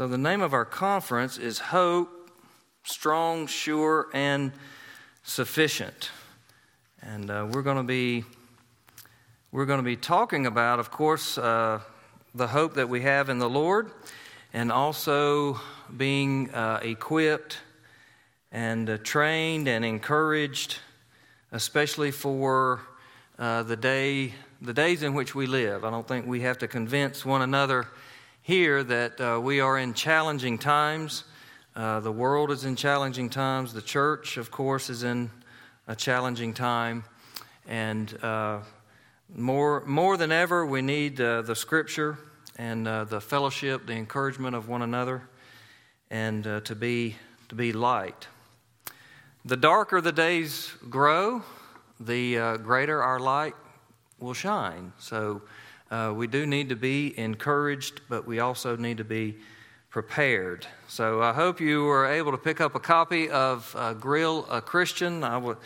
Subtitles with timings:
[0.00, 2.30] So, the name of our conference is Hope,
[2.84, 4.50] Strong, Sure, and
[5.24, 6.10] Sufficient.
[7.02, 8.24] And uh, we're going to be
[9.52, 11.80] we're going to be talking about, of course, uh,
[12.34, 13.90] the hope that we have in the Lord,
[14.54, 15.60] and also
[15.94, 17.58] being uh, equipped
[18.50, 20.78] and uh, trained and encouraged,
[21.52, 22.80] especially for
[23.38, 24.32] uh, the day
[24.62, 25.84] the days in which we live.
[25.84, 27.86] I don't think we have to convince one another
[28.42, 31.24] here that uh, we are in challenging times.
[31.76, 33.72] Uh, the world is in challenging times.
[33.72, 35.30] The church, of course, is in
[35.86, 37.04] a challenging time.
[37.68, 38.60] And uh,
[39.34, 42.18] more, more than ever, we need uh, the scripture
[42.56, 45.22] and uh, the fellowship, the encouragement of one another,
[46.10, 47.16] and uh, to, be,
[47.50, 48.26] to be light.
[49.44, 51.42] The darker the days grow,
[51.98, 53.54] the greater our light
[54.18, 54.92] will shine.
[54.98, 55.42] So,
[55.90, 59.36] uh, we do need to be encouraged, but we also need to be
[59.90, 60.66] prepared.
[60.86, 64.60] So I hope you were able to pick up a copy of uh, Grill a
[64.60, 65.24] Christian.
[65.24, 65.56] I w-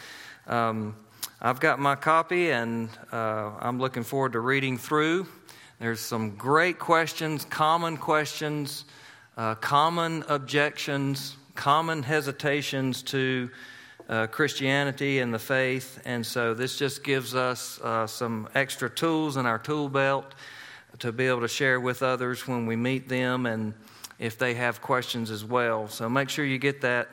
[0.46, 0.96] um,
[1.42, 5.26] I've got my copy, and uh, I'm looking forward to reading through.
[5.78, 8.86] There's some great questions, common questions,
[9.36, 13.50] uh, common objections, common hesitations to
[14.08, 16.00] uh, Christianity and the faith.
[16.04, 20.34] And so this just gives us uh, some extra tools in our tool belt
[20.98, 23.74] to be able to share with others when we meet them and
[24.18, 25.88] if they have questions as well.
[25.88, 27.08] So make sure you get that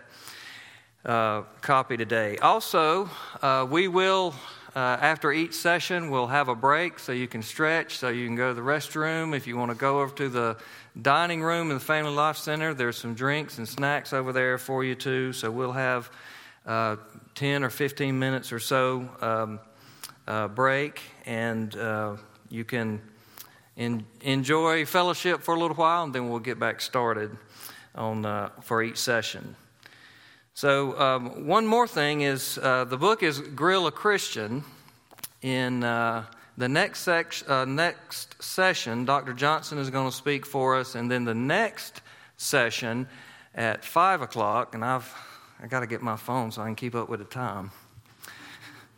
[1.06, 2.38] uh, copy today.
[2.38, 3.10] Also,
[3.42, 4.36] uh, we will.
[4.74, 8.38] Uh, after each session, we'll have a break so you can stretch, so you can
[8.38, 9.36] go to the restroom.
[9.36, 10.58] If you want to go over to the
[11.02, 14.86] dining room in the Family Life Center, there's some drinks and snacks over there for
[14.86, 15.34] you too.
[15.34, 16.10] So we'll have
[16.66, 16.96] uh,
[17.36, 19.60] 10 or 15 minutes or so um,
[20.28, 22.16] uh, break, and uh,
[22.50, 23.02] you can
[23.76, 27.36] in, enjoy fellowship for a little while, and then we'll get back started
[27.96, 29.56] on uh, for each session.
[30.54, 34.64] So, um, one more thing is uh, the book is Grill a Christian.
[35.42, 36.26] In uh,
[36.58, 39.34] the next, sec- next session, Dr.
[39.34, 42.02] Johnson is going to speak for us, and then the next
[42.38, 43.08] session
[43.56, 45.12] at 5 o'clock, and I've
[45.64, 47.70] I got to get my phone so I can keep up with the time.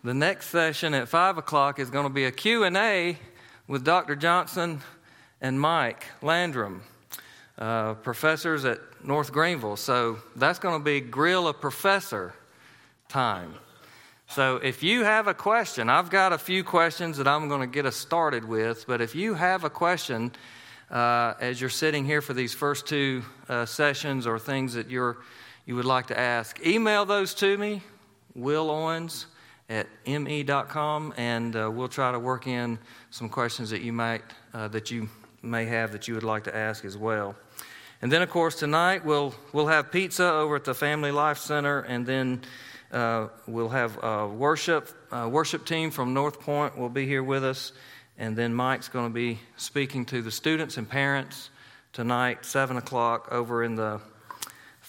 [0.01, 3.17] The next session at 5 o'clock is going to be a Q&A
[3.67, 4.15] with Dr.
[4.15, 4.79] Johnson
[5.41, 6.83] and Mike Landrum,
[7.57, 9.75] uh, professors at North Greenville.
[9.75, 12.33] So that's going to be Grill a Professor
[13.09, 13.55] time.
[14.29, 17.67] So if you have a question, I've got a few questions that I'm going to
[17.67, 20.31] get us started with, but if you have a question
[20.89, 25.17] uh, as you're sitting here for these first two uh, sessions or things that you're
[25.65, 27.81] you would like to ask, email those to me,
[28.35, 29.27] Will Owens
[29.69, 32.77] at me.com, and uh, we'll try to work in
[33.11, 34.21] some questions that you might
[34.53, 35.09] uh, that you
[35.41, 37.35] may have that you would like to ask as well.
[38.01, 41.79] And then, of course, tonight we'll we'll have pizza over at the Family Life Center,
[41.79, 42.41] and then
[42.91, 47.71] uh, we'll have a worship worship team from North Point will be here with us,
[48.17, 51.49] and then Mike's going to be speaking to the students and parents
[51.93, 54.01] tonight, seven o'clock, over in the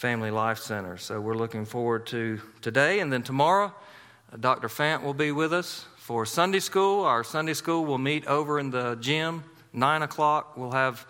[0.05, 0.99] Family Life Center.
[0.99, 3.01] So we're looking forward to today.
[3.01, 3.75] And then tomorrow,
[4.31, 4.69] uh, Dr.
[4.69, 7.07] Fant will be with us for Sunday school.
[7.07, 9.43] Our Sunday school will meet over in the gym,
[9.73, 10.59] 9 o'clock.
[10.59, 11.07] We'll have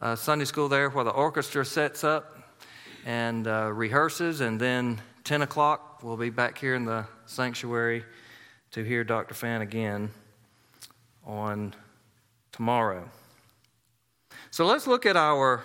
[0.00, 2.38] uh, Sunday school there where the orchestra sets up
[3.04, 4.40] and uh, rehearses.
[4.40, 8.02] And then 10 o'clock, we'll be back here in the sanctuary
[8.70, 9.34] to hear Dr.
[9.34, 10.08] Fant again
[11.26, 11.74] on
[12.52, 13.10] tomorrow.
[14.50, 15.62] So let's look at our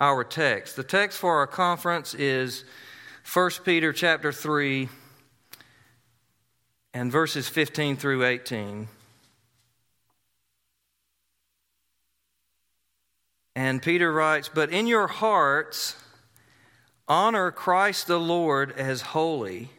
[0.00, 0.76] our text.
[0.76, 2.64] The text for our conference is
[3.32, 4.88] 1 Peter chapter 3
[6.92, 8.88] and verses 15 through 18.
[13.54, 15.96] And Peter writes, But in your hearts,
[17.08, 19.70] honor Christ the Lord as holy,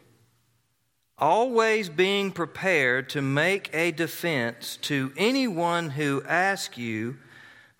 [1.18, 7.18] always being prepared to make a defense to anyone who asks you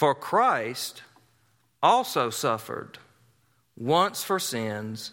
[0.00, 1.02] For Christ
[1.82, 2.96] also suffered
[3.76, 5.12] once for sins,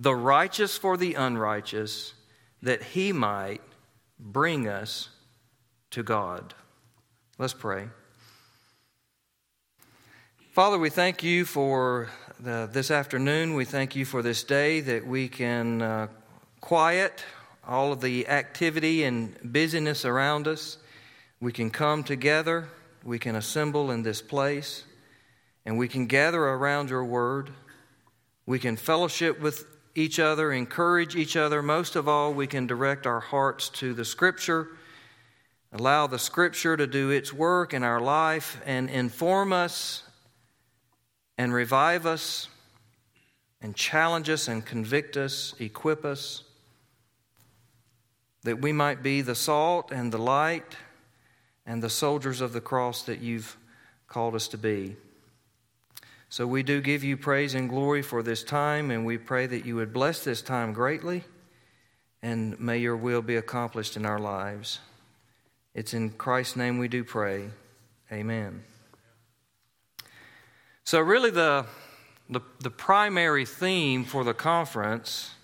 [0.00, 2.14] the righteous for the unrighteous,
[2.60, 3.60] that he might
[4.18, 5.10] bring us
[5.92, 6.52] to God.
[7.38, 7.90] Let's pray.
[10.50, 12.08] Father, we thank you for
[12.40, 13.54] the, this afternoon.
[13.54, 16.08] We thank you for this day that we can uh,
[16.60, 17.24] quiet
[17.64, 20.78] all of the activity and busyness around us.
[21.38, 22.68] We can come together,
[23.08, 24.84] we can assemble in this place,
[25.64, 27.50] and we can gather around your word.
[28.44, 29.64] We can fellowship with
[29.94, 31.62] each other, encourage each other.
[31.62, 34.68] Most of all, we can direct our hearts to the Scripture,
[35.72, 40.02] allow the Scripture to do its work in our life and inform us
[41.38, 42.48] and revive us
[43.62, 46.44] and challenge us and convict us, equip us,
[48.42, 50.76] that we might be the salt and the light
[51.68, 53.56] and the soldiers of the cross that you've
[54.08, 54.96] called us to be.
[56.30, 59.66] So we do give you praise and glory for this time, and we pray that
[59.66, 61.24] you would bless this time greatly,
[62.22, 64.80] and may your will be accomplished in our lives.
[65.74, 67.50] It's in Christ's name we do pray.
[68.10, 68.62] Amen.
[70.84, 71.66] So, really, the,
[72.30, 75.34] the, the, primary theme for the conference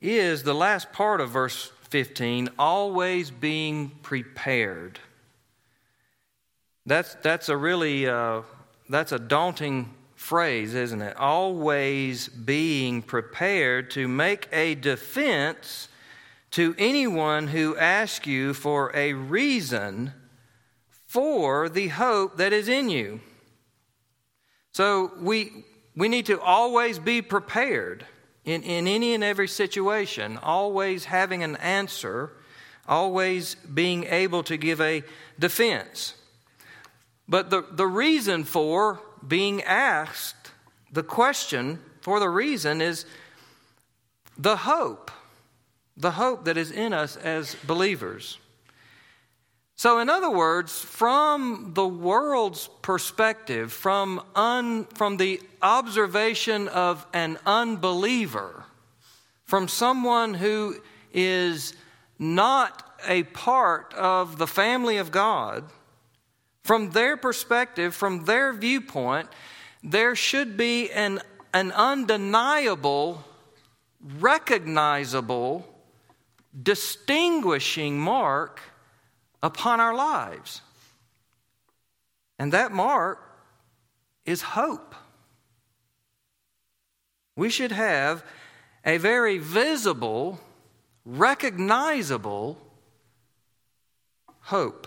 [0.00, 4.98] is the last part of verse 15 always being prepared.
[6.86, 8.42] That's, that's a really uh,
[8.88, 11.16] that's a daunting phrase, isn't it?
[11.16, 15.88] Always being prepared to make a defense
[16.52, 20.12] to anyone who asks you for a reason
[21.06, 23.20] for the hope that is in you.
[24.72, 25.64] So we,
[25.96, 28.04] we need to always be prepared
[28.44, 32.32] in, in any and every situation, always having an answer,
[32.86, 35.02] always being able to give a
[35.38, 36.14] defense.
[37.28, 40.50] But the, the reason for being asked,
[40.92, 43.06] the question for the reason is
[44.36, 45.10] the hope,
[45.96, 48.38] the hope that is in us as believers.
[49.76, 57.38] So, in other words, from the world's perspective, from, un, from the observation of an
[57.44, 58.64] unbeliever,
[59.44, 60.76] from someone who
[61.12, 61.74] is
[62.18, 65.64] not a part of the family of God,
[66.64, 69.28] from their perspective, from their viewpoint,
[69.82, 71.20] there should be an,
[71.52, 73.22] an undeniable,
[74.18, 75.68] recognizable,
[76.60, 78.60] distinguishing mark
[79.42, 80.62] upon our lives.
[82.38, 83.20] And that mark
[84.24, 84.94] is hope.
[87.36, 88.24] We should have
[88.86, 90.40] a very visible,
[91.04, 92.58] recognizable
[94.40, 94.86] hope.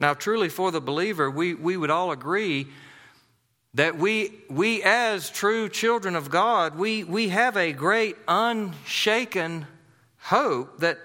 [0.00, 2.66] Now, truly, for the believer, we, we would all agree
[3.74, 9.66] that we, we as true children of God, we, we have a great unshaken
[10.18, 10.98] hope that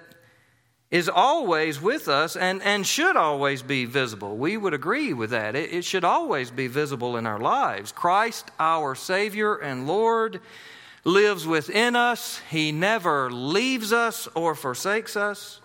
[0.90, 4.38] is always with us and, and should always be visible.
[4.38, 5.56] We would agree with that.
[5.56, 7.92] It, it should always be visible in our lives.
[7.92, 10.40] Christ, our Savior and Lord,
[11.04, 12.40] lives within us.
[12.50, 15.60] He never leaves us or forsakes us.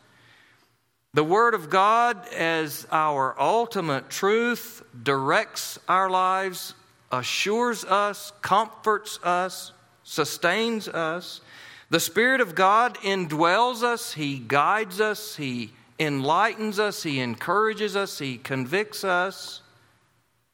[1.12, 6.75] The Word of God, as our ultimate truth, directs our lives,
[7.11, 9.73] assures us, comforts us,
[10.05, 11.41] sustains us.
[11.89, 18.21] The Spirit of God indwells us, He guides us, He enlightens us, He encourages us,
[18.21, 19.62] He convicts us,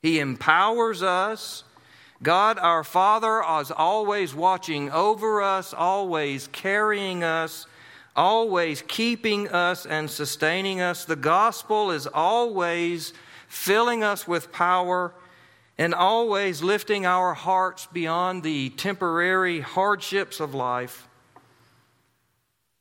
[0.03, 1.64] He empowers us.
[2.23, 7.67] God our Father is always watching over us, always carrying us,
[8.17, 11.05] always keeping us and sustaining us.
[11.05, 13.13] The gospel is always
[13.49, 15.13] filling us with power
[15.79, 21.06] and always lifting our hearts beyond the temporary hardships of life.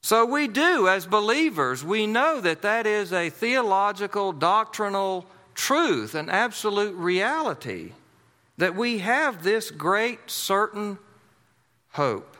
[0.01, 5.25] So we do, as believers, we know that that is a theological, doctrinal
[5.55, 7.93] truth, an absolute reality,
[8.57, 10.99] that we have this great, certain
[11.89, 12.34] hope.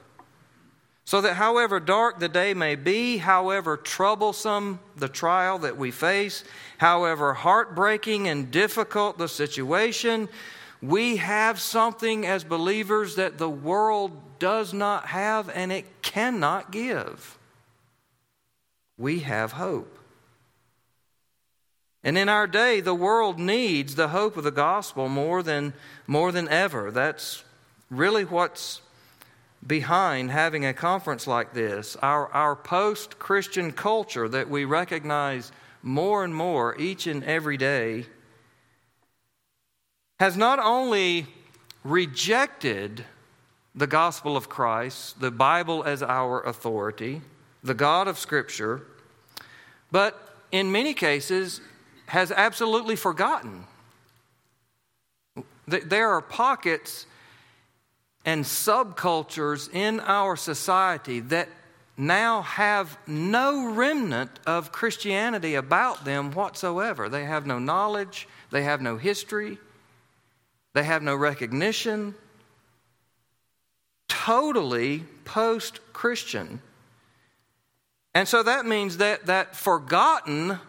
[1.06, 6.44] So that however dark the day may be, however troublesome the trial that we face,
[6.80, 10.28] however heartbreaking and difficult the situation,
[10.82, 17.38] we have something as believers that the world does not have and it cannot give
[18.98, 20.00] we have hope.
[22.04, 25.74] And in our day, the world needs the hope of the gospel more than,
[26.06, 26.92] more than ever.
[26.92, 27.44] That's
[27.90, 28.82] really what's
[29.68, 31.96] behind having a conference like this.
[32.02, 38.06] Our, our post Christian culture that we recognize more and more each and every day
[40.20, 41.28] has not only
[41.84, 43.06] rejected
[43.76, 47.22] the gospel of Christ, the Bible as our authority,
[47.64, 48.84] the God of Scripture,
[49.92, 51.60] but in many cases
[52.08, 53.66] has absolutely forgotten.
[55.68, 57.08] That there are pockets
[58.26, 61.48] and subcultures in our society that
[61.96, 67.08] now have no remnant of Christianity about them whatsoever.
[67.08, 69.60] They have no knowledge, they have no history,
[70.74, 72.16] they have no recognition.
[74.08, 76.62] Totally post Christian.
[78.14, 80.60] And so that means that, that forgotten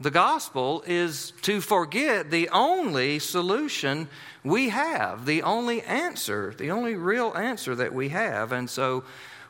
[0.00, 4.08] the gospel is to forget the only solution
[4.44, 8.52] we have, the only answer, the only real answer that we have.
[8.52, 9.04] And so,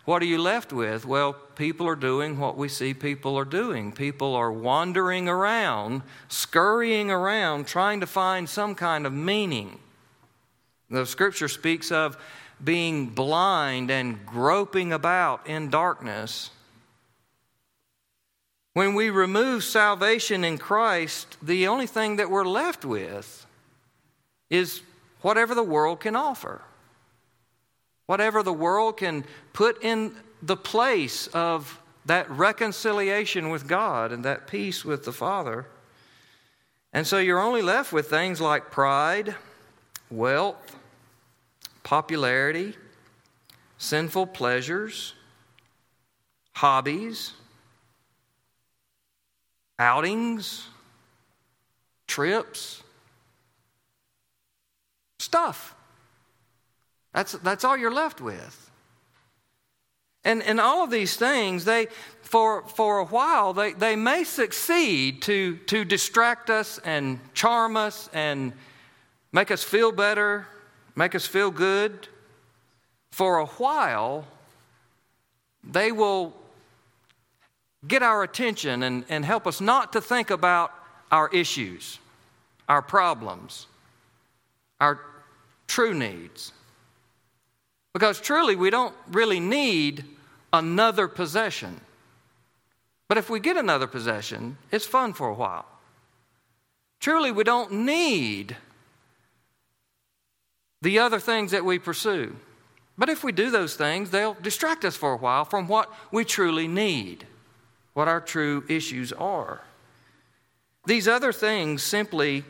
[0.07, 1.05] what are you left with?
[1.05, 3.93] Well, people are doing what we see people are doing.
[3.93, 9.79] People are wandering around, scurrying around, trying to find some kind of meaning.
[10.89, 12.17] The scripture speaks of
[12.65, 16.51] being blind and groping about in darkness.
[18.79, 23.45] When we remove salvation in Christ, the only thing that we're left with
[24.51, 24.83] is
[25.21, 26.63] whatever the world can offer.
[28.07, 34.47] Whatever the world can put in the place of that reconciliation with God and that
[34.47, 35.67] peace with the Father.
[36.93, 39.35] And so you're only left with things like pride,
[40.09, 40.77] wealth,
[41.83, 42.77] popularity,
[43.77, 45.15] sinful pleasures,
[46.53, 47.33] hobbies,
[49.79, 50.67] outings,
[52.07, 52.83] trips,
[55.19, 55.75] stuff.
[57.13, 58.71] That's, that's all you're left with.
[60.25, 61.87] And, and all of these things, they,
[62.23, 68.11] for, for a while, they, they may succeed to, to distract us and charm us
[68.13, 68.53] and
[69.33, 70.47] make us feel better,
[70.97, 72.09] make us feel good.
[73.11, 74.27] For a while,
[75.65, 76.35] they will
[77.87, 80.73] get our attention and, and help us not to think about
[81.11, 81.99] our issues,
[82.69, 83.67] our problems,
[84.81, 85.01] our
[85.67, 86.53] true needs.
[87.93, 90.05] Because truly, we don't really need
[90.53, 91.81] another possession.
[93.07, 95.67] But if we get another possession, it's fun for a while.
[97.01, 98.57] Truly, we don't need
[100.83, 102.37] the other things that we pursue.
[102.97, 106.25] But if we do those things, they'll distract us for a while from what we
[106.25, 107.25] truly need
[107.99, 109.61] what our true issues are.
[110.87, 112.45] These other things simply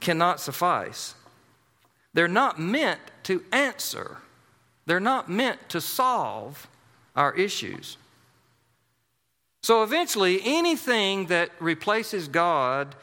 [0.00, 1.14] cannot suffice.
[2.12, 4.18] They're not meant to answer,
[4.84, 6.68] they're not meant to solve
[7.16, 7.96] our issues.
[9.62, 12.94] So eventually, anything that replaces God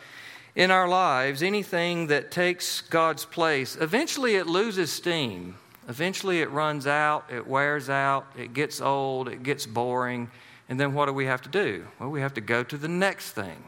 [0.56, 5.56] in our lives, anything that takes God's place, eventually it loses steam.
[5.90, 10.30] Eventually it runs out, it wears out, it gets old, it gets boring,
[10.70, 11.88] and then what do we have to do?
[12.00, 13.64] Well, we have to go to the next thing.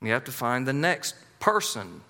[0.00, 2.02] We have to find the next person.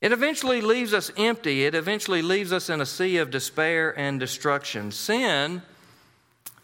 [0.00, 1.64] It eventually leaves us empty.
[1.64, 4.92] It eventually leaves us in a sea of despair and destruction.
[4.92, 5.62] Sin,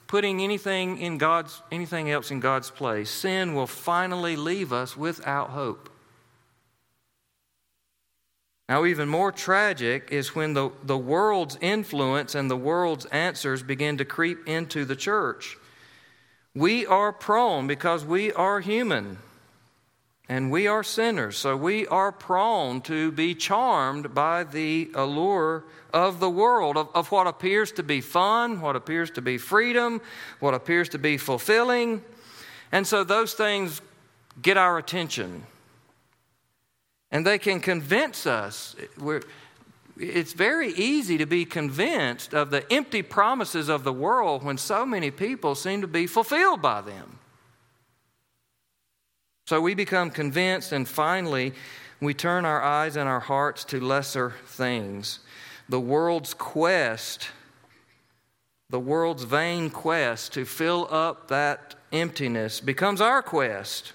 [0.06, 5.50] putting anything in God's anything else in God's place, sin will finally leave us without
[5.50, 5.90] hope.
[8.68, 13.98] Now, even more tragic is when the, the world's influence and the world's answers begin
[13.98, 15.58] to creep into the church.
[16.54, 19.18] We are prone because we are human
[20.28, 26.18] and we are sinners, so we are prone to be charmed by the allure of
[26.18, 30.00] the world, of, of what appears to be fun, what appears to be freedom,
[30.40, 32.02] what appears to be fulfilling.
[32.72, 33.82] And so those things
[34.40, 35.44] get our attention.
[37.14, 38.74] And they can convince us.
[38.98, 39.22] We're,
[39.96, 44.84] it's very easy to be convinced of the empty promises of the world when so
[44.84, 47.20] many people seem to be fulfilled by them.
[49.46, 51.52] So we become convinced, and finally,
[52.00, 55.20] we turn our eyes and our hearts to lesser things.
[55.68, 57.28] The world's quest,
[58.70, 63.92] the world's vain quest to fill up that emptiness, becomes our quest.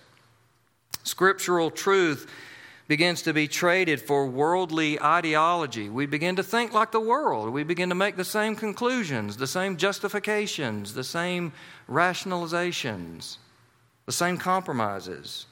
[1.03, 2.31] Scriptural truth
[2.89, 5.89] begins to be traded for worldly ideology.
[5.89, 7.53] We begin to think like the world.
[7.53, 11.53] We begin to make the same conclusions, the same justifications, the same
[11.87, 13.37] rationalizations,
[14.07, 15.45] the same compromises.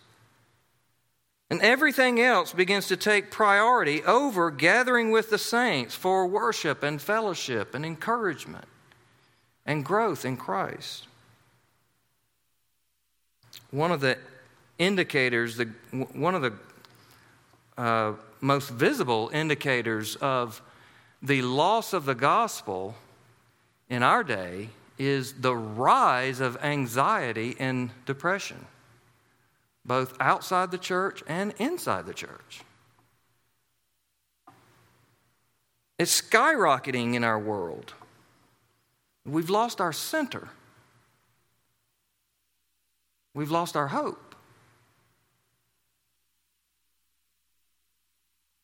[1.52, 7.00] And everything else begins to take priority over gathering with the saints for worship and
[7.00, 8.66] fellowship and encouragement
[9.64, 11.06] and growth in Christ.
[13.70, 14.18] One of the
[14.80, 16.54] indicators, the, one of the
[17.78, 20.62] uh, most visible indicators of
[21.22, 22.96] the loss of the gospel
[23.90, 28.66] in our day is the rise of anxiety and depression,
[29.86, 32.62] both outside the church and inside the church.
[36.00, 37.94] It's skyrocketing in our world.
[39.26, 40.50] We've lost our center.
[43.34, 44.27] We've lost our hope.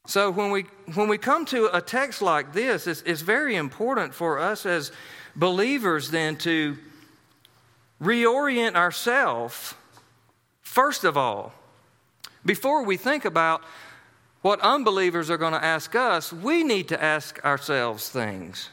[0.06, 4.14] So when we when we come to a text like this, it's, it's very important
[4.14, 4.92] for us as
[5.36, 6.78] believers then to
[8.02, 9.76] reorient ourselves
[10.62, 11.54] first of all
[12.46, 13.64] before we think about
[14.42, 18.70] what unbelievers are going to ask us, we need to ask ourselves things.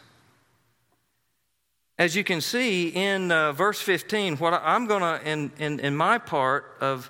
[1.97, 5.95] As you can see in uh, verse 15, what I'm going to, in, in, in
[5.95, 7.09] my part of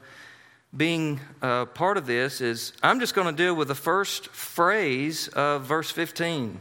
[0.77, 5.29] being uh, part of this is I'm just going to deal with the first phrase
[5.29, 6.61] of verse 15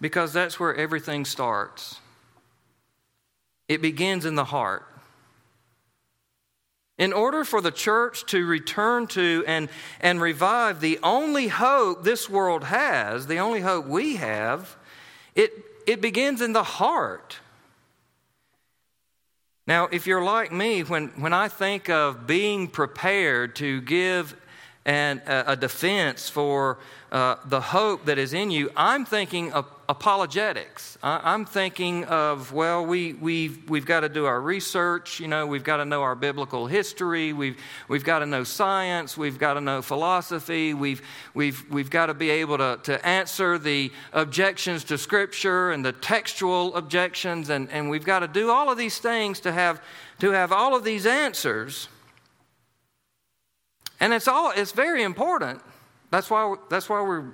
[0.00, 2.00] because that's where everything starts.
[3.68, 4.86] It begins in the heart.
[6.98, 9.70] In order for the church to return to and,
[10.00, 14.76] and revive the only hope this world has, the only hope we have,
[15.34, 15.52] it,
[15.86, 17.38] it begins in the heart.
[19.70, 24.34] Now, if you're like me, when, when I think of being prepared to give
[24.86, 26.78] an, a, a defense for
[27.12, 30.96] uh, the hope that is in you, I'm thinking of apologetics.
[31.02, 35.46] I, am thinking of, well, we, we've, we've got to do our research, you know,
[35.46, 37.58] we've got to know our biblical history, we've,
[37.88, 41.02] we've got to know science, we've got to know philosophy, we've,
[41.34, 45.92] we've, we've got to be able to, to answer the objections to Scripture and the
[45.92, 49.82] textual objections, and, and we've got to do all of these things to have,
[50.20, 51.88] to have all of these answers.
[54.00, 55.60] And it's all it's very important.
[56.10, 57.26] That's why that's why we're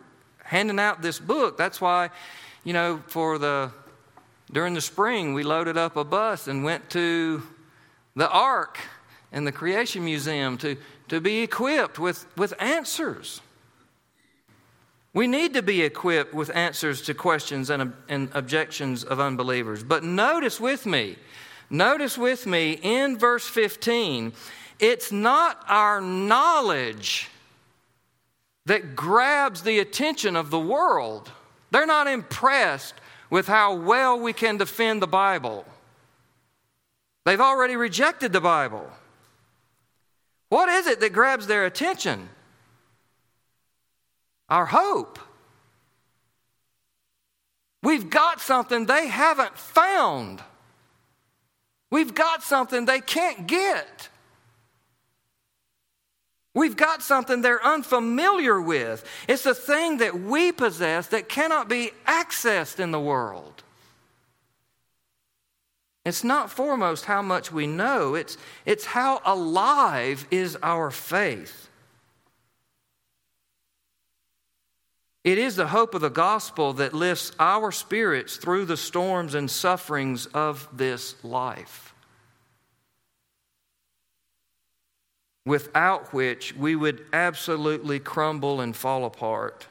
[0.43, 1.57] handing out this book.
[1.57, 2.11] That's why
[2.65, 3.71] you know, for the
[4.53, 7.43] during the spring, we loaded up a bus and went to
[8.15, 8.79] the Ark
[9.33, 10.77] and the Creation Museum to,
[11.09, 13.41] to be equipped with, with answers.
[15.13, 19.83] We need to be equipped with answers to questions and, and objections of unbelievers.
[19.83, 21.17] But notice with me,
[21.69, 24.33] notice with me in verse 15,
[24.79, 27.29] it's not our knowledge
[28.67, 31.31] that grabs the attention of the world.
[31.71, 32.95] They're not impressed
[33.31, 35.65] with how well we can defend the Bible.
[37.25, 38.89] They've already rejected the Bible.
[40.49, 42.29] What is it that grabs their attention?
[44.49, 45.19] Our hope.
[47.83, 50.43] We've got something they haven't found.
[51.91, 54.09] We've got something they can't get.
[56.57, 59.05] We've got something they're unfamiliar with.
[59.29, 63.63] It's a thing that we possess that cannot be accessed in the world.
[66.07, 71.69] It's not foremost how much we know, it's, it's how alive is our faith.
[75.25, 79.51] It is the hope of the gospel that lifts our spirits through the storms and
[79.51, 81.86] sufferings of this life.
[85.47, 89.69] Without which we would absolutely crumble and fall apart.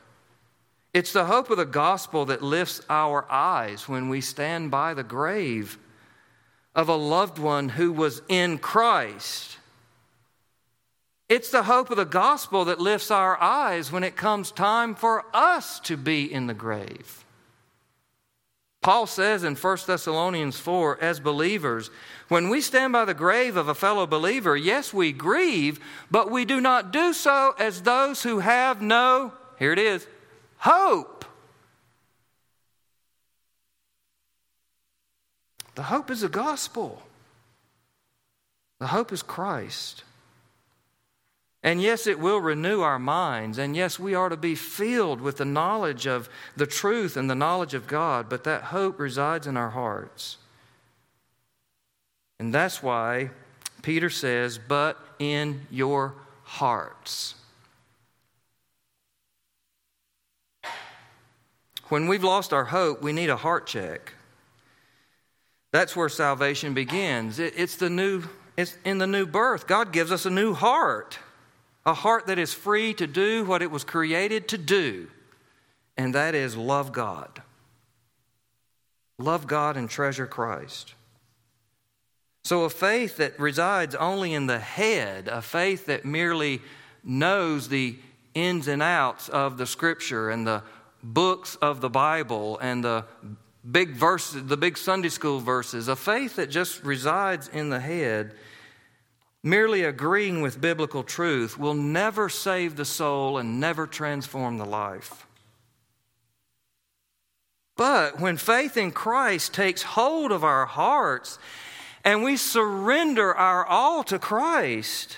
[0.93, 5.03] It's the hope of the gospel that lifts our eyes when we stand by the
[5.03, 5.77] grave
[6.73, 9.57] of a loved one who was in Christ.
[11.27, 15.25] It's the hope of the gospel that lifts our eyes when it comes time for
[15.33, 17.24] us to be in the grave.
[18.85, 21.89] Paul says in 1 Thessalonians 4 as believers,
[22.27, 25.79] when we stand by the grave of a fellow believer, yes, we grieve,
[26.11, 30.05] but we do not do so as those who have no, here it is,
[30.57, 31.25] hope.
[35.73, 37.01] The hope is the gospel,
[38.77, 40.03] the hope is Christ.
[41.65, 43.57] And yes, it will renew our minds.
[43.57, 47.33] And yes, we are to be filled with the knowledge of the truth and the
[47.33, 50.37] knowledge of God, but that hope resides in our hearts.
[52.39, 53.31] And that's why
[53.81, 57.33] Peter says, but in your hearts.
[61.89, 64.13] When we've lost our hope, we need a heart check.
[65.71, 67.39] That's where salvation begins.
[67.39, 68.21] It's the new,
[68.55, 69.65] it's in the new birth.
[69.65, 71.17] God gives us a new heart
[71.85, 75.07] a heart that is free to do what it was created to do,
[75.97, 77.41] and that is love God.
[79.17, 80.93] Love God and treasure Christ.
[82.43, 86.61] So, a faith that resides only in the head, a faith that merely
[87.03, 87.97] knows the
[88.33, 90.61] ins and outs of the scripture and the
[91.01, 93.05] books of the Bible and the
[93.69, 98.35] big verses, the big Sunday school verses, a faith that just resides in the head
[99.45, 105.27] merely agreeing with biblical truth will never save the soul and never transform the life.
[107.77, 111.37] But when faith in Christ takes hold of our hearts
[112.03, 115.17] and we surrender our all to Christ,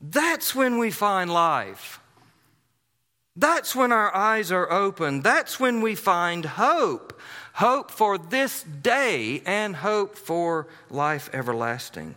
[0.00, 1.98] that's when we find life.
[3.34, 5.22] That's when our eyes are open.
[5.22, 7.20] That's when we find hope.
[7.54, 12.14] Hope for this day and hope for life everlasting.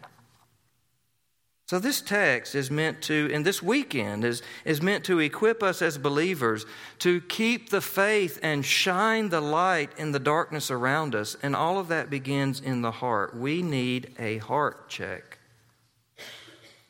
[1.69, 5.83] So, this text is meant to, and this weekend is, is meant to equip us
[5.83, 6.65] as believers
[6.97, 11.37] to keep the faith and shine the light in the darkness around us.
[11.43, 13.37] And all of that begins in the heart.
[13.37, 15.37] We need a heart check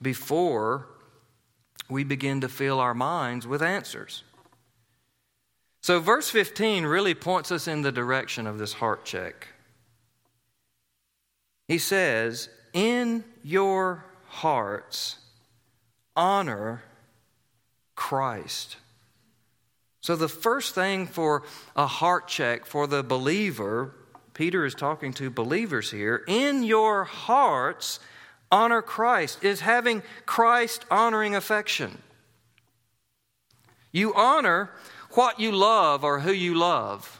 [0.02, 0.88] before
[1.90, 4.24] we begin to fill our minds with answers.
[5.82, 9.50] So, verse 15 really points us in the direction of this heart check.
[11.68, 15.18] He says, In your hearts
[16.16, 16.84] honor
[17.96, 18.78] Christ.
[20.02, 21.44] So, the first thing for
[21.76, 23.94] a heart check for the believer,
[24.34, 28.00] Peter is talking to believers here, in your hearts,
[28.52, 31.98] honor Christ, is having Christ honoring affection.
[33.92, 34.70] You honor
[35.12, 37.20] what you love or who you love.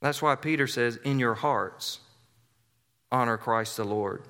[0.00, 2.00] That's why Peter says, in your hearts,
[3.10, 4.22] honor Christ the Lord.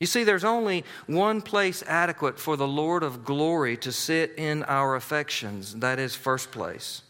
[0.00, 4.62] You see, there's only one place adequate for the Lord of glory to sit in
[4.64, 5.74] our affections.
[5.76, 7.02] That is first place.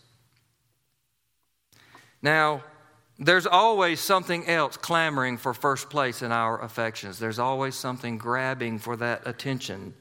[2.22, 2.64] Now,
[3.18, 7.18] there's always something else clamoring for first place in our affections.
[7.18, 9.92] There's always something grabbing for that attention.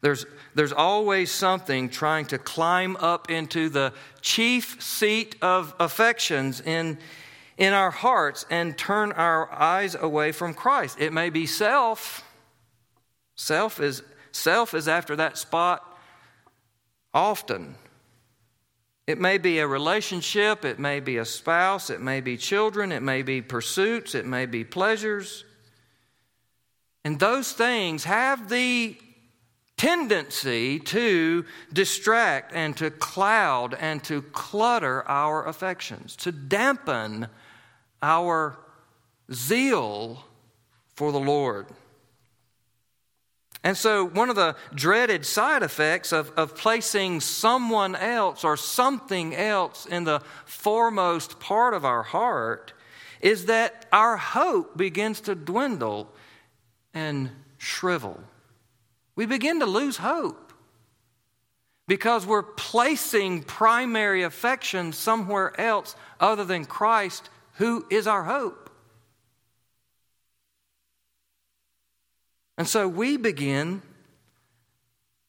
[0.00, 0.24] There's,
[0.54, 6.98] there's always something trying to climb up into the chief seat of affections in,
[7.56, 11.00] in our hearts and turn our eyes away from Christ.
[11.00, 12.24] It may be self.
[13.38, 15.98] Self is, self is after that spot
[17.14, 17.76] often.
[19.06, 23.02] It may be a relationship, it may be a spouse, it may be children, it
[23.02, 25.44] may be pursuits, it may be pleasures.
[27.04, 28.98] And those things have the
[29.76, 37.28] tendency to distract and to cloud and to clutter our affections, to dampen
[38.02, 38.58] our
[39.32, 40.24] zeal
[40.96, 41.68] for the Lord.
[43.64, 49.34] And so, one of the dreaded side effects of, of placing someone else or something
[49.34, 52.72] else in the foremost part of our heart
[53.20, 56.12] is that our hope begins to dwindle
[56.94, 58.20] and shrivel.
[59.16, 60.52] We begin to lose hope
[61.88, 68.67] because we're placing primary affection somewhere else other than Christ, who is our hope.
[72.58, 73.82] And so we begin,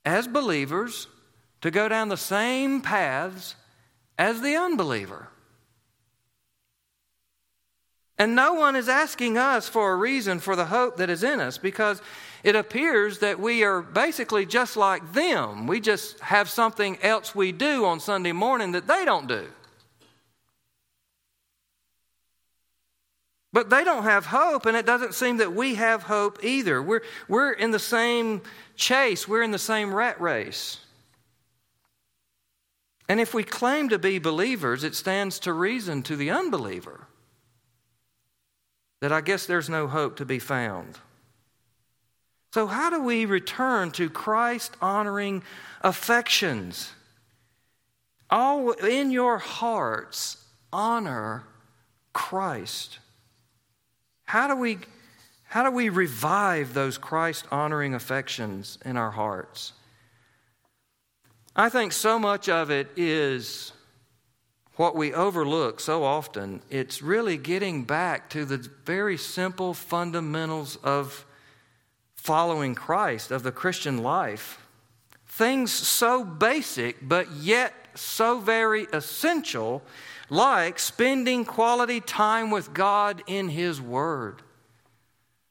[0.04, 1.08] as believers,
[1.62, 3.56] to go down the same paths
[4.18, 5.30] as the unbeliever.
[8.18, 11.39] And no one is asking us for a reason for the hope that is in
[11.39, 12.02] us because
[12.44, 15.68] it appears that we are basically just like them.
[15.68, 19.48] We just have something else we do on Sunday morning that they don't do.
[23.52, 26.82] But they don't have hope, and it doesn't seem that we have hope either.
[26.82, 28.42] We're, we're in the same
[28.76, 30.80] chase, we're in the same rat race.
[33.08, 37.08] And if we claim to be believers, it stands to reason to the unbeliever
[39.02, 41.00] that I guess there's no hope to be found.
[42.54, 45.44] So, how do we return to Christ honoring
[45.82, 46.92] affections?
[48.30, 51.46] All in your hearts, honor
[52.14, 53.00] Christ.
[54.30, 54.78] How do we,
[55.46, 59.74] how do we revive those Christ honoring affections in our hearts?
[61.56, 63.72] I think so much of it is
[64.76, 66.62] what we overlook so often.
[66.70, 71.26] It's really getting back to the very simple fundamentals of
[72.13, 74.63] following Christ, of the Christian life.
[75.26, 79.82] Things so basic, but yet so very essential
[80.30, 84.42] like spending quality time with God in His Word,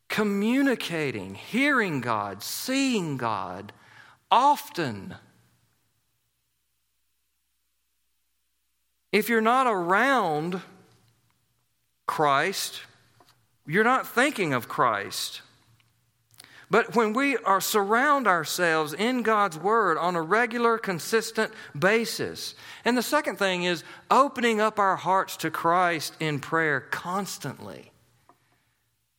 [0.09, 3.73] communicating, hearing God, seeing God
[4.31, 5.14] often.
[9.11, 10.61] If you're not around
[12.07, 12.83] Christ,
[13.67, 15.43] you're not thinking of Christ.
[16.70, 22.54] But when we are surround ourselves in God's Word on a regular, consistent basis,
[22.85, 27.90] and the second thing is opening up our hearts to Christ in prayer constantly.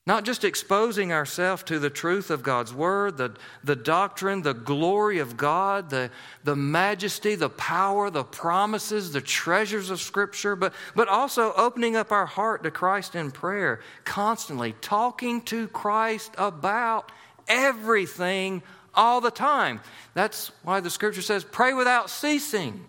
[0.05, 5.19] Not just exposing ourselves to the truth of God's Word, the, the doctrine, the glory
[5.19, 6.09] of God, the,
[6.43, 12.11] the majesty, the power, the promises, the treasures of Scripture, but, but also opening up
[12.11, 17.11] our heart to Christ in prayer, constantly talking to Christ about
[17.49, 19.81] everything all the time.
[20.13, 22.85] That's why the Scripture says, pray without ceasing.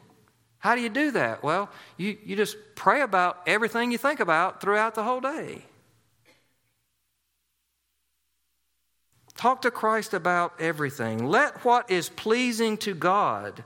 [0.59, 1.43] How do you do that?
[1.43, 5.65] Well, you, you just pray about everything you think about throughout the whole day.
[9.37, 11.27] Talk to Christ about everything.
[11.27, 13.65] Let what is pleasing to God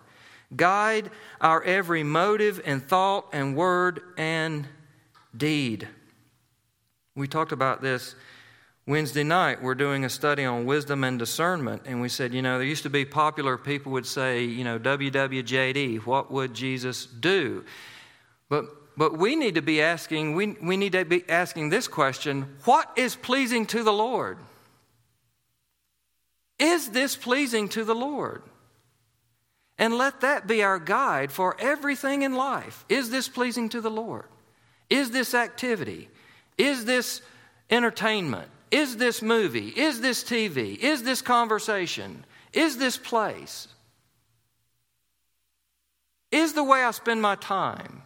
[0.54, 4.68] guide our every motive and thought and word and
[5.36, 5.88] deed.
[7.16, 8.14] We talked about this
[8.86, 9.62] Wednesday night.
[9.62, 12.82] We're doing a study on wisdom and discernment, and we said, you know, there used
[12.82, 17.64] to be popular people would say, you know, WWJD, what would Jesus do?
[18.48, 18.66] But
[18.96, 22.90] but we need to be asking, we, we need to be asking this question what
[22.96, 24.38] is pleasing to the Lord?
[26.58, 28.42] Is this pleasing to the Lord?
[29.76, 32.84] And let that be our guide for everything in life.
[32.88, 34.26] Is this pleasing to the Lord?
[34.88, 36.08] Is this activity?
[36.56, 37.22] Is this
[37.70, 38.48] entertainment?
[38.74, 39.68] Is this movie?
[39.68, 40.76] Is this TV?
[40.76, 42.24] Is this conversation?
[42.52, 43.68] Is this place?
[46.32, 48.02] Is the way I spend my time?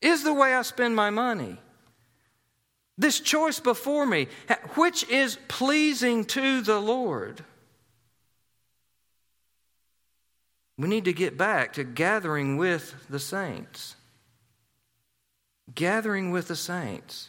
[0.00, 1.58] Is the way I spend my money?
[2.96, 4.28] This choice before me,
[4.74, 7.44] which is pleasing to the Lord?
[10.78, 13.96] We need to get back to gathering with the saints.
[15.74, 17.28] Gathering with the saints.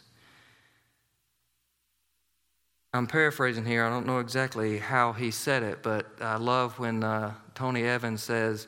[2.96, 3.84] I'm paraphrasing here.
[3.84, 8.24] I don't know exactly how he said it, but I love when uh, Tony Evans
[8.24, 8.68] says,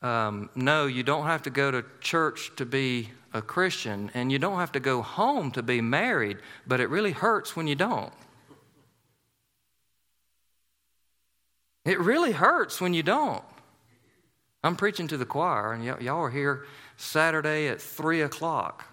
[0.00, 4.38] um, No, you don't have to go to church to be a Christian, and you
[4.38, 8.12] don't have to go home to be married, but it really hurts when you don't.
[11.84, 13.44] It really hurts when you don't.
[14.64, 16.64] I'm preaching to the choir, and y- y'all are here
[16.96, 18.87] Saturday at 3 o'clock.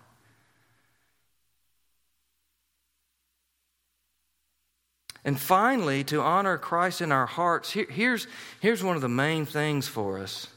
[5.25, 8.27] And finally, to honor Christ in our hearts, here, here's,
[8.61, 10.47] here's one of the main things for us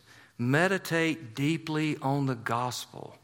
[0.41, 3.17] meditate deeply on the gospel.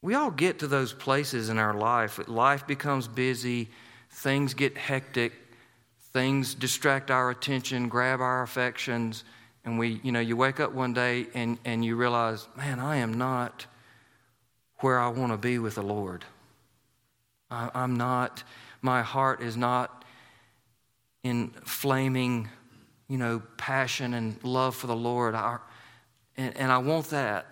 [0.00, 2.18] We all get to those places in our life.
[2.28, 3.68] Life becomes busy,
[4.08, 5.32] things get hectic,
[6.12, 9.24] things distract our attention, grab our affections,
[9.64, 12.96] and we, you know, you wake up one day and, and you realize, man, I
[12.98, 13.66] am not
[14.78, 16.24] where I want to be with the Lord.
[17.50, 18.44] I, I'm not,
[18.82, 20.04] my heart is not
[21.22, 22.48] in flaming,
[23.08, 25.34] you know, passion and love for the Lord.
[25.34, 25.58] I,
[26.36, 27.46] and, and I want that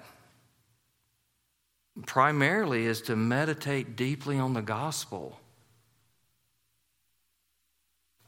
[2.06, 5.38] primarily is to meditate deeply on the gospel.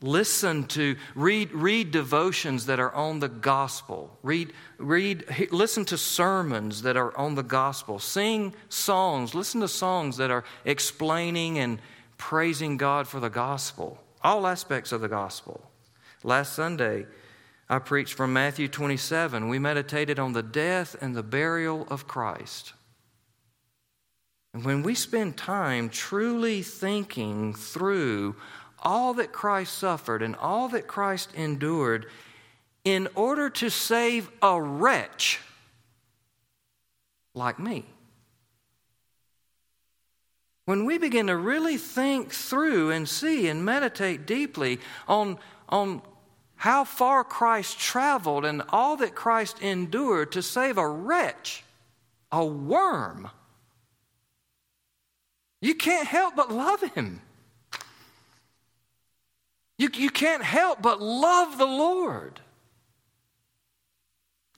[0.02, 4.16] Listen to, read, read devotions that are on the gospel.
[4.22, 7.98] Read, read, listen to sermons that are on the gospel.
[7.98, 9.35] Sing songs.
[9.35, 11.80] Listen to songs that are explaining and
[12.18, 13.98] praising God for the gospel.
[14.22, 15.70] All aspects of the gospel.
[16.24, 17.07] Last Sunday,
[17.68, 19.48] I preached from Matthew 27.
[19.48, 22.72] We meditated on the death and the burial of Christ.
[24.55, 28.37] And when we spend time truly thinking through
[28.83, 32.07] all that Christ suffered and all that Christ endured
[32.85, 35.40] in order to save a wretch
[37.35, 37.85] like me,
[40.66, 46.02] when we begin to really think through and see and meditate deeply on, on
[46.57, 51.64] how far Christ traveled and all that Christ endured to save a wretch,
[52.33, 53.31] a worm,
[55.61, 57.22] you can't help but love him.
[59.79, 62.40] You, you can't help but love the Lord.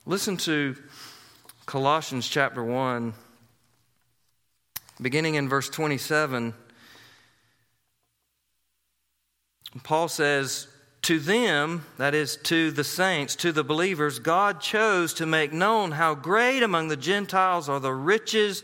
[0.05, 0.75] Listen to
[1.67, 3.13] Colossians chapter 1,
[5.01, 6.53] beginning in verse 27.
[9.83, 10.67] Paul says,
[11.03, 15.91] To them, that is, to the saints, to the believers, God chose to make known
[15.91, 18.63] how great among the Gentiles are the riches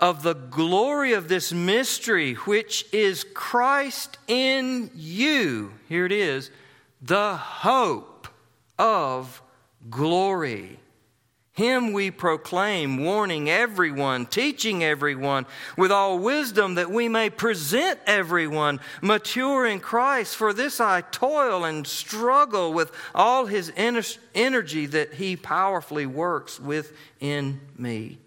[0.00, 5.72] of the glory of this mystery, which is Christ in you.
[5.88, 6.50] Here it is
[7.02, 8.28] the hope
[8.78, 9.42] of
[9.88, 10.78] glory.
[11.56, 15.46] Him we proclaim, warning everyone, teaching everyone
[15.78, 20.36] with all wisdom that we may present everyone mature in Christ.
[20.36, 27.60] For this I toil and struggle with all his energy that he powerfully works within
[27.78, 28.18] me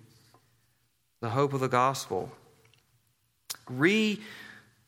[1.22, 2.32] the hope of the gospel.
[3.70, 4.20] re,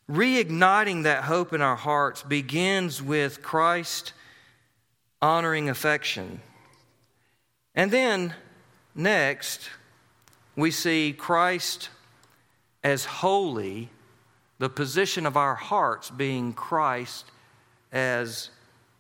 [0.10, 4.14] reigniting that hope in our hearts begins with Christ
[5.22, 6.42] honoring affection.
[7.76, 8.34] And then,
[8.94, 9.70] next,
[10.56, 11.90] we see Christ
[12.84, 13.90] as holy,
[14.60, 17.26] the position of our hearts being Christ
[17.92, 18.50] as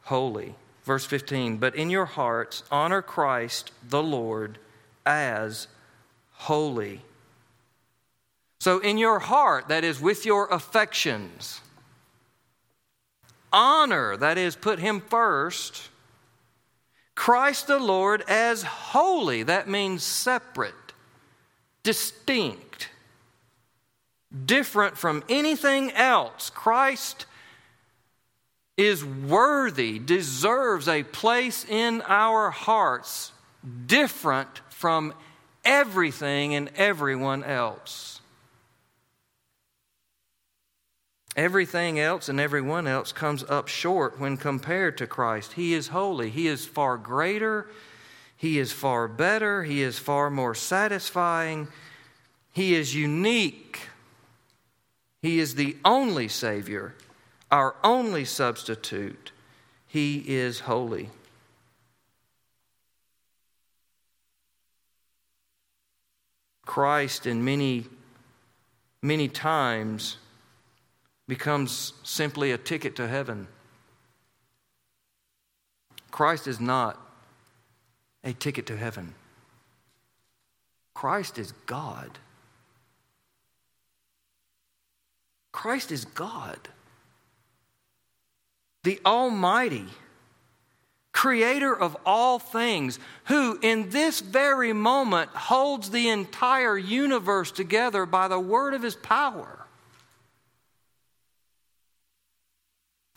[0.03, 0.55] holy.
[0.83, 4.57] Verse 15, but in your hearts honor Christ the Lord
[5.05, 5.67] as
[6.31, 7.01] holy.
[8.59, 11.61] So, in your heart, that is, with your affections,
[13.51, 15.89] honor, that is, put Him first,
[17.21, 20.73] Christ the Lord as holy, that means separate,
[21.83, 22.89] distinct,
[24.47, 26.49] different from anything else.
[26.49, 27.27] Christ
[28.75, 33.33] is worthy, deserves a place in our hearts
[33.85, 35.13] different from
[35.63, 38.20] everything and everyone else.
[41.35, 45.53] Everything else and everyone else comes up short when compared to Christ.
[45.53, 47.69] He is holy, He is far greater,
[48.35, 51.69] He is far better, He is far more satisfying,
[52.51, 53.87] He is unique.
[55.21, 56.95] He is the only Savior,
[57.51, 59.31] our only substitute.
[59.87, 61.11] He is holy.
[66.65, 67.85] Christ, in many,
[69.01, 70.17] many times,
[71.31, 73.47] becomes simply a ticket to heaven.
[76.11, 76.99] Christ is not
[78.21, 79.15] a ticket to heaven.
[80.93, 82.19] Christ is God.
[85.53, 86.59] Christ is God,
[88.83, 89.87] the Almighty,
[91.13, 98.27] creator of all things, who in this very moment holds the entire universe together by
[98.27, 99.61] the word of his power.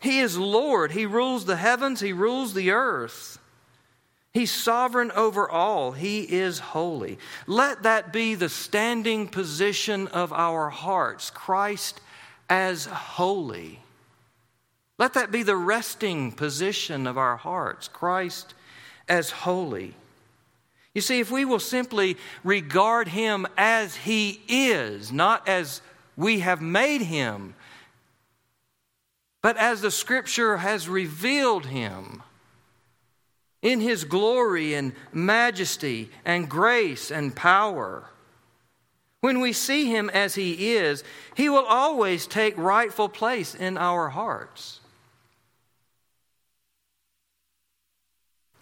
[0.05, 0.93] He is Lord.
[0.93, 3.39] He rules the heavens, He rules the earth.
[4.35, 5.93] He's sovereign over all.
[5.93, 7.19] He is holy.
[7.47, 12.01] Let that be the standing position of our hearts Christ
[12.51, 13.81] as holy.
[14.99, 18.55] Let that be the resting position of our hearts Christ
[19.09, 19.95] as holy.
[20.95, 25.81] You see, if we will simply regard Him as He is, not as
[26.17, 27.55] we have made Him,
[29.45, 32.23] but as the scripture has revealed him
[33.61, 38.05] in his glory and majesty and grace and power.
[39.21, 41.05] When we see him as he is,
[41.35, 44.81] he will always take rightful place in our hearts.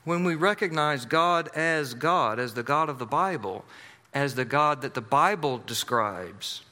[0.03, 3.65] When we recognize God as God, as the God of the Bible,
[4.13, 6.63] as the God that the Bible describes,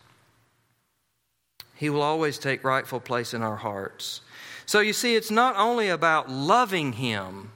[1.81, 4.21] he will always take rightful place in our hearts.
[4.67, 7.53] So you see, it's not only about loving Him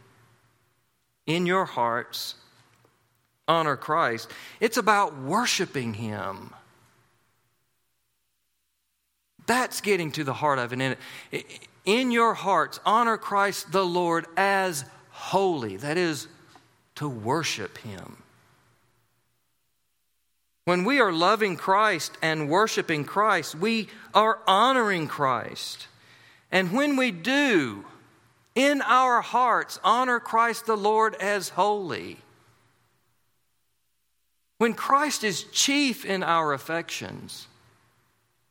[1.27, 2.35] in your hearts,
[3.47, 6.55] honor Christ, it's about worshiping Him.
[9.45, 10.99] That's getting to the heart of it.
[11.85, 15.77] In your hearts, honor Christ the Lord as holy.
[15.77, 16.29] That is,
[16.95, 18.24] to worship Him.
[20.65, 25.89] When we are loving Christ and worshiping Christ, we are honoring Christ.
[26.51, 27.85] And when we do,
[28.55, 32.19] in our hearts, honor Christ the Lord as holy,
[34.59, 37.49] when Christ is chief in our affections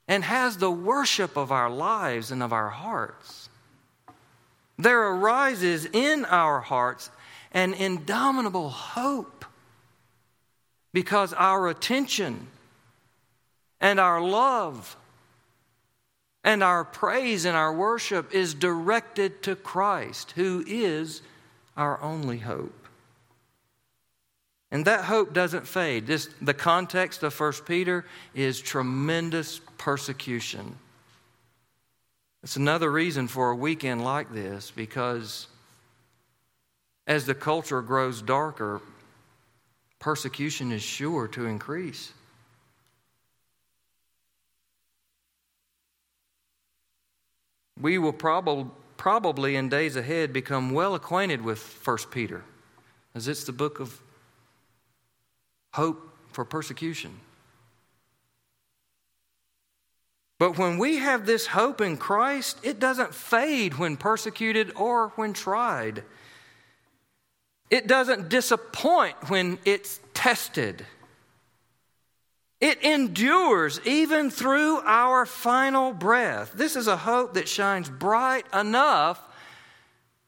[0.08, 3.50] and has the worship of our lives and of our hearts,
[4.78, 7.10] there arises in our hearts
[7.54, 9.46] an indomitable hope
[10.94, 12.48] because our attention
[13.82, 14.96] and our love
[16.44, 21.22] and our praise and our worship is directed to Christ, who is
[21.76, 22.88] our only hope.
[24.72, 26.08] And that hope doesn't fade.
[26.08, 30.78] This, the context of 1 Peter is tremendous persecution.
[32.42, 35.48] It's another reason for a weekend like this because
[37.06, 38.82] as the culture grows darker,
[40.04, 42.12] persecution is sure to increase.
[47.80, 52.44] We will prob- probably in days ahead become well acquainted with 1 Peter,
[53.16, 54.02] as it's the book of
[55.72, 57.22] hope for persecution.
[60.38, 65.32] But when we have this hope in Christ, it doesn't fade when persecuted or when
[65.32, 66.04] tried.
[67.74, 70.86] It doesn't disappoint when it's tested.
[72.62, 76.52] It endures even through our final breath.
[76.54, 79.20] This is a hope that shines bright enough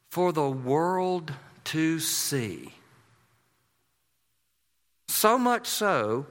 [0.10, 1.34] for the world
[1.66, 2.72] to see.
[5.08, 6.26] So much so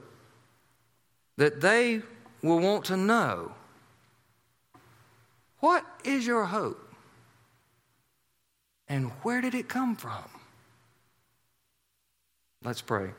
[1.37, 2.01] that they
[2.43, 3.53] will want to know
[5.61, 6.93] what is your hope?
[8.89, 10.34] And where did it come from?
[12.65, 13.11] Let's pray.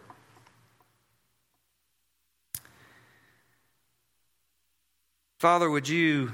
[5.39, 6.33] Father, would you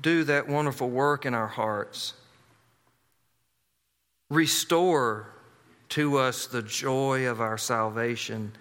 [0.00, 2.14] do that wonderful work in our hearts?
[4.30, 5.28] Restore
[5.90, 8.52] to us the joy of our salvation,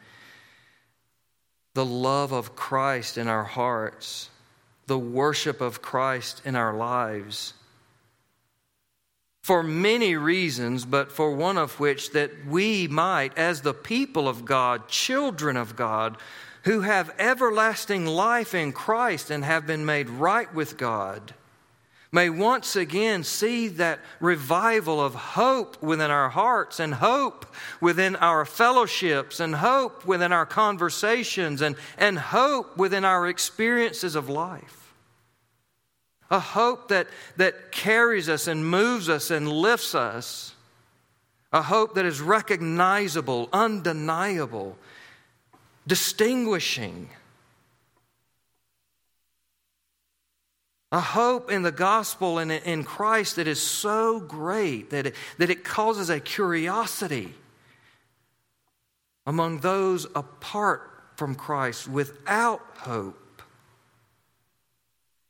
[1.74, 4.30] the love of Christ in our hearts,
[4.88, 7.54] the worship of Christ in our lives.
[9.46, 14.44] For many reasons, but for one of which that we might, as the people of
[14.44, 16.18] God, children of God,
[16.64, 21.36] who have everlasting life in Christ and have been made right with God,
[22.12, 27.46] may once again see that revival of hope within our hearts and hope
[27.80, 34.28] within our fellowships and hope within our conversations and, and hope within our experiences of
[34.28, 34.85] life.
[36.32, 37.08] A hope that,
[37.38, 40.54] that carries us and moves us and lifts us.
[41.54, 44.78] A hope that is recognizable, undeniable,
[45.88, 47.10] distinguishing.
[50.92, 55.50] A hope in the gospel and in Christ that is so great that it, that
[55.50, 57.34] it causes a curiosity
[59.26, 63.20] among those apart from Christ without hope.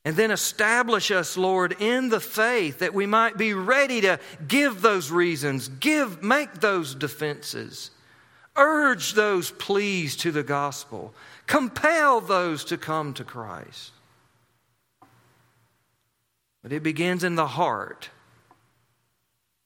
[0.05, 4.81] And then establish us, Lord, in the faith that we might be ready to give
[4.81, 7.89] those reasons, give, make those defenses.
[8.55, 11.15] Urge those pleas to the gospel.
[11.47, 13.93] Compel those to come to Christ.
[16.61, 18.09] But it begins in the heart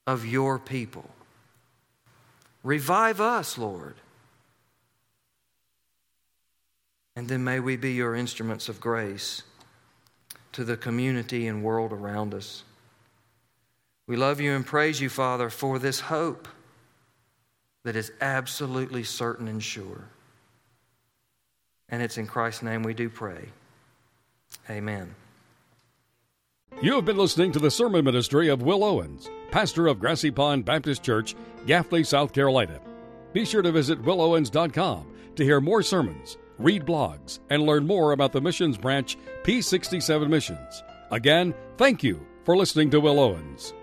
[0.08, 1.10] of your people.
[2.64, 3.96] Revive us, Lord.
[7.18, 9.44] And then may we be your instruments of grace
[10.54, 12.64] to the community and world around us.
[14.08, 16.48] We love you and praise you, Father, for this hope
[17.84, 20.06] that is absolutely certain and sure.
[21.90, 23.50] And it's in Christ's name we do pray.
[24.70, 25.16] Amen.
[26.82, 30.66] You have been listening to the sermon ministry of Will Owens, pastor of Grassy Pond
[30.66, 31.36] Baptist Church,
[31.66, 32.80] Gaffney, South Carolina.
[33.34, 38.34] Be sure to visit willowens.com to hear more sermons, read blogs, and learn more about
[38.34, 40.84] the missions branch P67 Missions.
[41.12, 43.74] Again, thank you for listening to Will Owens.